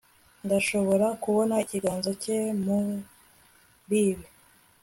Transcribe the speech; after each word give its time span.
Ndashobora 0.45 1.05
kubona 1.23 1.53
ikiganza 1.63 2.11
cye 2.21 2.37
muribi 2.63 4.25